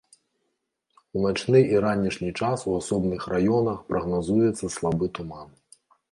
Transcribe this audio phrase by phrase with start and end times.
[1.17, 5.47] У начны і ранішні час у асобных раёнах прагназуецца слабы туман.